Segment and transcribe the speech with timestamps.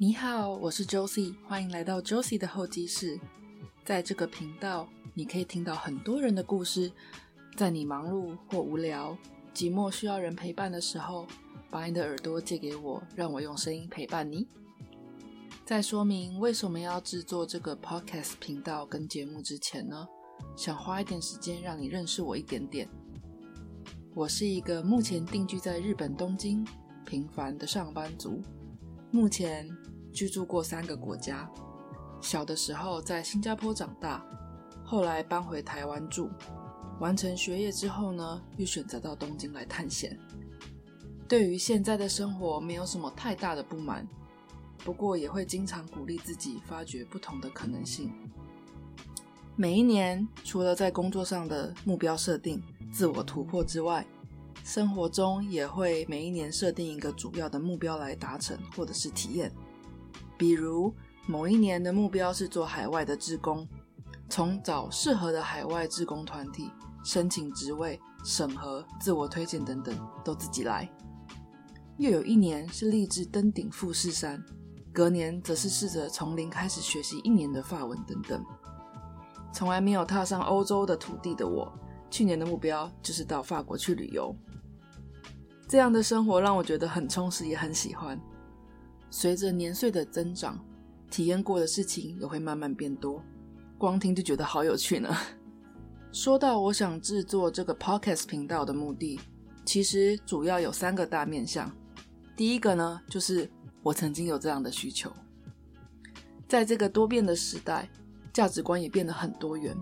[0.00, 3.18] 你好，我是 Josie，欢迎来到 Josie 的候机室。
[3.84, 6.92] 在这个频道，你可以听到很多人的故事。
[7.56, 9.18] 在你忙碌或无聊、
[9.52, 11.26] 寂寞需要人陪伴的时候，
[11.68, 14.46] 把你的耳朵借给我，让我用声音陪伴你。
[15.64, 20.06] 在说明为什么要制作这个 Podcast 频道跟节目之前呢，
[20.56, 22.88] 想花一点时间让你认识我一点点。
[24.14, 26.64] 我是一个目前定居在日本东京
[27.04, 28.40] 平凡的上班族，
[29.10, 29.68] 目前
[30.12, 31.48] 居住过三个国家。
[32.20, 34.24] 小的时候在新加坡长大，
[34.84, 36.28] 后来搬回台湾住。
[37.00, 40.18] 完成学业之后呢，又选择到东京来探险。
[41.28, 44.06] 对于现在的生活没有什么太大的不满，
[44.78, 48.12] 不过也会经常鼓励自己发掘不同的可能性。
[49.54, 52.62] 每一年，除了在工作上的目标设定、
[52.92, 54.04] 自我突破之外，
[54.68, 59.50] 生活中也会每一年设定一个主要的目标来达成或者是体验。
[60.36, 60.94] 比如
[61.26, 63.66] 某一年的目标是做海外的志工，
[64.28, 66.70] 从找适合的海外志工团体、
[67.02, 70.86] 申请职位、审核、自我推荐等等都自己来。
[71.96, 74.44] 又有一年是立志登顶富士山，
[74.92, 78.44] 隔年则是试着从零开始学习一年的法文等等。
[79.50, 81.72] 从来没有踏上欧洲的土地的我，
[82.10, 84.36] 去年的目标就是到法国去旅游。
[85.68, 88.18] 这样的生活让我觉得很充实，也很喜欢。
[89.10, 90.58] 随着年岁的增长，
[91.10, 93.22] 体验过的事情也会慢慢变多，
[93.76, 95.14] 光听就觉得好有趣呢。
[96.10, 99.20] 说到我想制作这个 podcast 频道的目的，
[99.66, 101.70] 其实主要有三个大面向。
[102.34, 103.50] 第一个呢，就是
[103.82, 105.12] 我曾经有这样的需求，
[106.48, 107.90] 在这个多变的时代，
[108.32, 109.76] 价值观也变得很多元。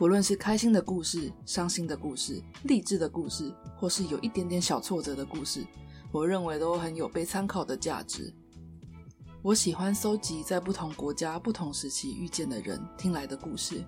[0.00, 5.62] 不论是开心的故事、伤心的故事、励志的故事，或是有一点点小挫折的故事，
[6.10, 8.32] 我认为都很有被参考的价值。
[9.42, 13.84] 我喜欢搜集在不同国家、不同时期遇见的人听来的故事，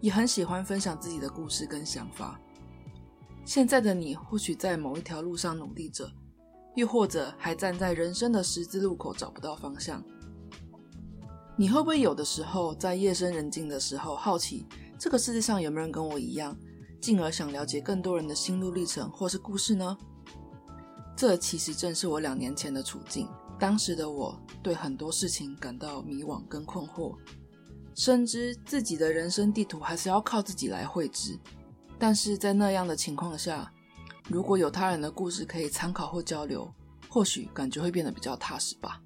[0.00, 2.40] 也很喜欢分享自己的故事跟想法。
[3.44, 6.08] 现在的你或许在某一条路上努力着，
[6.76, 10.00] 又或者还站在人生的十字路口找不到方向。
[11.56, 14.64] 你会不会有的时候在夜深人静的时候好奇？
[14.98, 16.56] 这个世界上有没有人跟我一样，
[17.00, 19.96] 进而想了解更多人的心路历程或是故事呢？
[21.16, 23.28] 这其实正是我两年前的处境。
[23.58, 27.16] 当时的我对很多事情感到迷惘跟困惑，
[27.94, 31.38] 深知自己的人生地图还是要靠自己来绘制。
[31.98, 33.72] 但是在那样的情况下，
[34.28, 36.70] 如果有他人的故事可以参考或交流，
[37.08, 39.00] 或许感觉会变得比较踏实吧。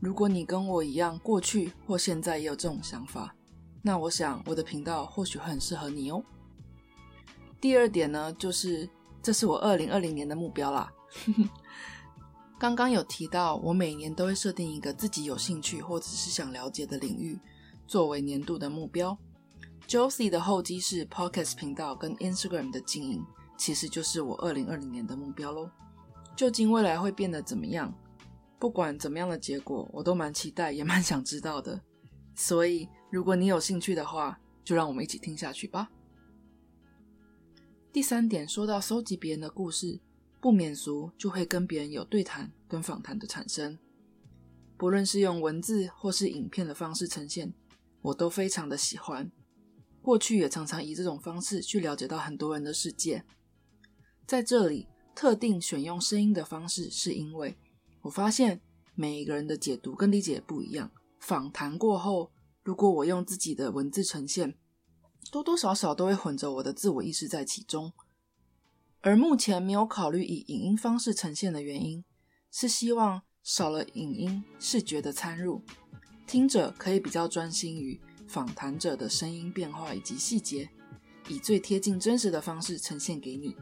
[0.00, 3.34] 如果你跟我一样，过去或现在也有这种想法。
[3.86, 6.24] 那我想，我的频道或许很适合你哦。
[7.60, 8.88] 第二点呢，就是
[9.22, 10.90] 这是我二零二零年的目标啦。
[12.58, 17.38] 刚刚有提到，我每年都会设定一个自己有兴趣或者是想了解的领域，
[17.86, 19.14] 作为年度的目标。
[19.86, 23.22] Josie 的后机是 Podcast 频道跟 Instagram 的经营，
[23.58, 25.68] 其实就是我二零二零年的目标喽。
[26.34, 27.92] 究竟未来会变得怎么样？
[28.58, 31.78] 不管怎么样的结果，我都蛮期待，也蛮想知道的。
[32.34, 32.88] 所以。
[33.10, 35.88] 如果你有兴趣的话，就让我们一起听下去吧。
[37.92, 40.00] 第三点，说到收集别人的故事，
[40.40, 43.78] 不免俗就会跟别人有对谈跟访谈的产生。
[44.76, 47.54] 不论是用文字或是影片的方式呈现，
[48.02, 49.30] 我都非常的喜欢。
[50.02, 53.24] 过去也常常以这种方式去了解到很多人的世界。
[54.26, 57.56] 在这里，特定选用声音的方式，是因为
[58.02, 58.60] 我发现
[58.96, 60.90] 每一个人的解读跟理解不一样。
[61.24, 62.30] 访谈过后。
[62.62, 64.56] 如果我用自己的文字呈现，
[65.30, 67.92] 多多少少都会混着我的自我意识在其中。
[69.02, 72.02] 而目前没有考虑以影音方式呈现的原因，
[72.50, 75.62] 是希望少了影音视觉的参入，
[76.26, 80.70] 听者可以比较专心于访谈者的声音变化以及细节，
[81.28, 83.54] 以最贴近真实的方式呈现给你。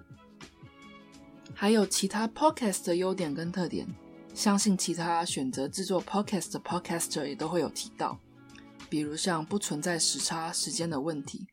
[1.52, 3.88] 还有其他 podcast 的优点跟特点，
[4.34, 8.18] 相信其他选择制作 podcast 的 podcaster 也都会有提到。
[8.88, 11.46] 比如像不存在时差时间的问题，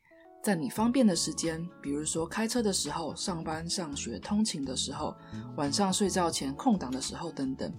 [0.44, 5.16] 在你方便的时间，比如说开车的时候、上班、上学、通勤的时候、
[5.56, 7.72] 晚上睡觉前空档的时候等等，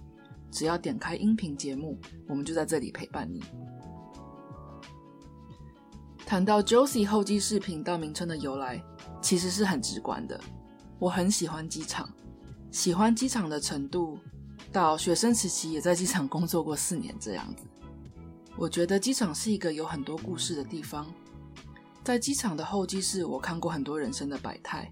[0.49, 3.43] 只要点开音频节目，我们就在这里陪伴你。
[6.25, 8.81] 谈到 Josie 候机室频道名称的由来，
[9.21, 10.39] 其实是很直观的。
[10.97, 12.09] 我很喜欢机场，
[12.71, 14.17] 喜欢机场的程度，
[14.71, 17.65] 到学生时期也在机场工作过四年这样子。
[18.57, 21.05] 我觉得机场是一个有很多故事的地方，
[22.03, 24.91] 在机场的候机室，我看过很多人生的百态。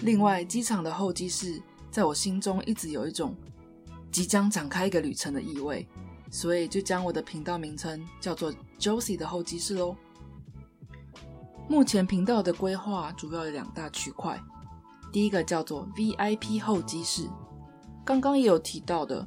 [0.00, 1.60] 另外，机场的候机室
[1.90, 3.34] 在我心中一直有一种
[4.12, 5.88] 即将展开一个旅程的意味，
[6.30, 9.96] 所以就将我的频道名称叫做 Josie 的候机室喽。
[11.68, 14.40] 目前频道的规划主要有两大区块，
[15.10, 17.28] 第一个叫做 VIP 候机室，
[18.06, 19.26] 刚刚也有提到的，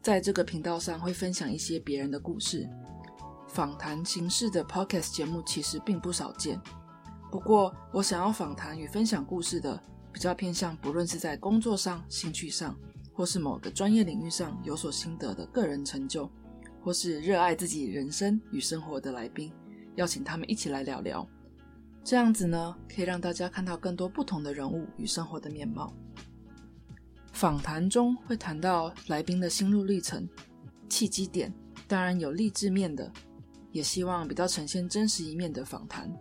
[0.00, 2.70] 在这个频道上会分享一些别人的故事，
[3.48, 6.60] 访谈形式的 Podcast 节目其实并不少见。
[7.32, 9.82] 不过我想要访谈与分享故事的，
[10.12, 12.78] 比较偏向不论是在工作上、兴趣上，
[13.12, 16.30] 或是某个专业领域上有所心得的个人成就，
[16.80, 19.52] 或是热爱自己人生与生活的来宾，
[19.96, 21.26] 邀请他们一起来聊聊。
[22.04, 25.92] 这样子呢，可以让大家看到更多不同的人物与生活的面貌。
[27.32, 30.28] 访谈中会谈到来宾的心路历程、
[30.88, 31.52] 契机点，
[31.88, 33.10] 当然有励志面的，
[33.72, 36.12] 也希望比较呈现真实一面的访谈，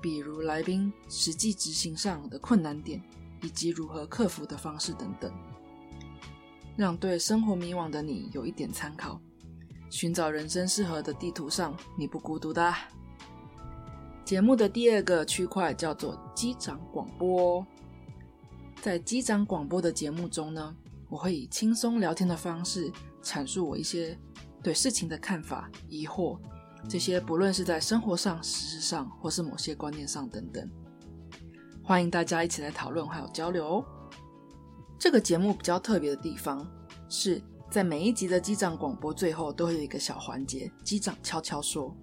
[0.00, 3.02] 比如来宾实际执行上的困难点，
[3.42, 5.30] 以及如何克服的方式等等，
[6.76, 9.20] 让对生活迷惘的你有一点参考，
[9.90, 12.72] 寻找人生适合的地图上，你不孤独的。
[14.24, 17.66] 节目的第二个区块叫做机长广播。
[18.82, 20.74] 在机长广播的节目中呢，
[21.08, 22.90] 我会以轻松聊天的方式
[23.22, 24.18] 阐述我一些
[24.60, 26.36] 对事情的看法、疑惑，
[26.88, 30.68] 这些不论是在生活上、事上，或是某些观念上等等，
[31.84, 33.84] 欢迎大家一起来讨论还有交流哦。
[34.98, 36.68] 这个节目比较特别的地方
[37.08, 37.40] 是
[37.70, 41.96] 在每一集的机长广播最后都会有一个小环节——机长悄悄说。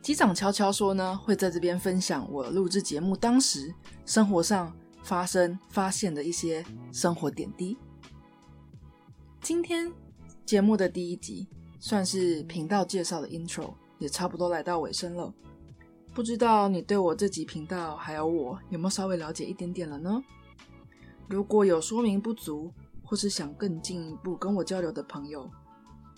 [0.00, 3.70] 机长悄悄说呢，会在这边分享我录制节目当时
[4.06, 7.76] 生活上发生发现的一些生活点滴。
[9.40, 9.90] 今天
[10.44, 11.48] 节目的第一集
[11.78, 15.32] 算是频道介绍的 intro，也差不多来到尾声了。
[16.12, 20.22] 不知道你对我这集频道还有我有没有稍微了解一点点了呢？
[21.28, 22.72] 如果有说明不足，
[23.04, 25.48] 或是想更进一步跟我交流的朋友，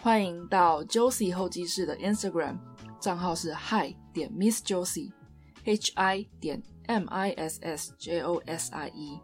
[0.00, 2.58] 欢迎到 Josie 候机室的 Instagram。
[2.98, 5.12] 账号是 hi 点 Miss Josie
[5.64, 9.20] h i 点 M I S S J O S I E。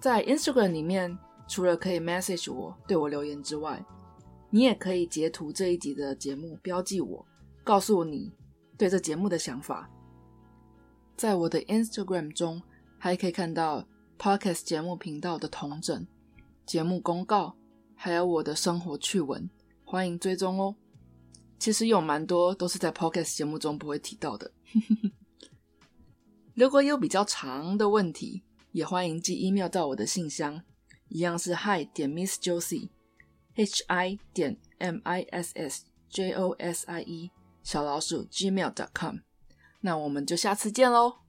[0.00, 1.18] 在 Instagram 里面，
[1.48, 3.84] 除了可以 message 我对我留言之外，
[4.50, 7.26] 你也可以截图这一集的节目，标记我，
[7.64, 8.32] 告诉你
[8.76, 9.90] 对这节目的想法。
[11.16, 12.62] 在我的 Instagram 中，
[12.96, 13.84] 还可以看到
[14.18, 16.06] Podcast 节目频道的同整、
[16.64, 17.56] 节目公告，
[17.96, 19.50] 还有我的生活趣闻，
[19.84, 20.76] 欢迎追踪哦。
[21.58, 24.50] 其实有蛮多都是在 podcast 节目中不会提到的。
[26.54, 30.62] 如果有比较长的问题，也欢迎寄 email 到我的信箱，
[31.08, 37.30] 一样是 hi 点 miss josie，h i 点 m i s s j o s i e
[37.62, 39.18] 小老鼠 gmail dot com。
[39.80, 41.27] 那我们就下次见喽。